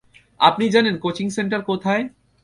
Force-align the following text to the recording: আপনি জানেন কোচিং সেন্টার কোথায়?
আপনি 0.39 0.65
জানেন 0.69 0.95
কোচিং 0.97 1.27
সেন্টার 1.29 1.61
কোথায়? 1.61 2.03